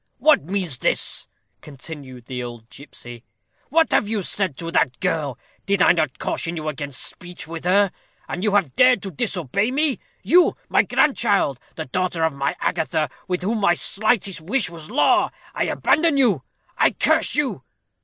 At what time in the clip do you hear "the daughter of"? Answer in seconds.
11.75-12.33